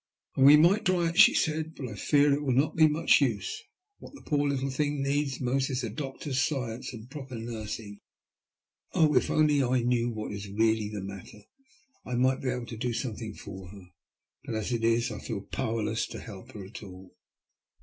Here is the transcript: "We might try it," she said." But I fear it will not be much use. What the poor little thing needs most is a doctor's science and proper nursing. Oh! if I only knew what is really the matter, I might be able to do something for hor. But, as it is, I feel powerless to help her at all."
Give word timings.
"We 0.35 0.57
might 0.57 0.83
try 0.85 1.09
it," 1.09 1.19
she 1.19 1.35
said." 1.35 1.75
But 1.75 1.89
I 1.89 1.93
fear 1.93 2.33
it 2.33 2.41
will 2.41 2.55
not 2.55 2.75
be 2.75 2.87
much 2.87 3.21
use. 3.21 3.61
What 3.99 4.15
the 4.15 4.23
poor 4.23 4.49
little 4.49 4.71
thing 4.71 5.03
needs 5.03 5.39
most 5.39 5.69
is 5.69 5.83
a 5.83 5.91
doctor's 5.91 6.41
science 6.41 6.91
and 6.91 7.07
proper 7.07 7.35
nursing. 7.35 7.99
Oh! 8.93 9.13
if 9.15 9.29
I 9.29 9.35
only 9.35 9.59
knew 9.83 10.09
what 10.09 10.31
is 10.31 10.49
really 10.49 10.89
the 10.89 11.03
matter, 11.03 11.43
I 12.03 12.15
might 12.15 12.41
be 12.41 12.49
able 12.49 12.65
to 12.65 12.77
do 12.77 12.93
something 12.93 13.35
for 13.35 13.69
hor. 13.69 13.89
But, 14.43 14.55
as 14.55 14.71
it 14.73 14.83
is, 14.83 15.11
I 15.11 15.19
feel 15.19 15.41
powerless 15.41 16.07
to 16.07 16.19
help 16.19 16.53
her 16.53 16.65
at 16.65 16.81
all." 16.81 17.15